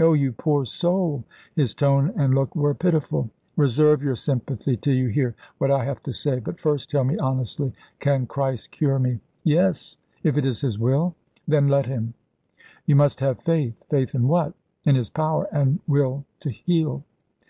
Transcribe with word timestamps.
"Oh, 0.00 0.14
you 0.14 0.32
poor 0.32 0.64
soul!" 0.64 1.24
His 1.54 1.74
tone 1.74 2.10
and 2.16 2.34
look 2.34 2.56
were 2.56 2.72
pitiful. 2.72 3.28
"Reserve 3.54 4.02
your 4.02 4.16
sympathy 4.16 4.78
till 4.78 4.94
you 4.94 5.08
hear 5.08 5.34
what 5.58 5.70
I 5.70 5.84
have 5.84 6.02
to 6.04 6.12
say. 6.14 6.38
But 6.38 6.58
first 6.58 6.88
tell 6.88 7.04
me 7.04 7.18
honestly, 7.18 7.74
can 8.00 8.24
Christ 8.24 8.70
cure 8.70 8.98
me?" 8.98 9.20
"Yes 9.42 9.98
if 10.22 10.38
it 10.38 10.46
is 10.46 10.62
His 10.62 10.78
Will." 10.78 11.14
"Then 11.46 11.68
let 11.68 11.84
Him." 11.84 12.14
"You 12.86 12.96
must 12.96 13.20
have 13.20 13.40
Faith." 13.42 13.84
"Faith 13.90 14.14
in 14.14 14.26
what?" 14.26 14.54
"In 14.86 14.94
His 14.94 15.10
power 15.10 15.46
and 15.52 15.80
Will 15.86 16.24
to 16.40 16.48
heal." 16.48 17.04